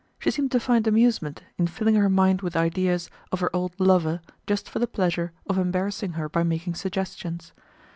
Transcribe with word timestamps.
She 0.17 0.31
seemed 0.31 0.51
to 0.53 0.59
find 0.59 0.87
amusement 0.87 1.43
in 1.59 1.67
filling 1.67 1.93
her 1.93 2.09
mind 2.09 2.41
with 2.41 2.55
ideas 2.57 3.11
of 3.31 3.39
her 3.39 3.55
old 3.55 3.79
lover 3.79 4.19
just 4.47 4.67
for 4.67 4.79
the 4.79 4.87
pleasure 4.87 5.31
of 5.45 5.59
embarrassing 5.59 6.13
her 6.13 6.27
by 6.27 6.41
making 6.41 6.73
suggestions. 6.73 7.53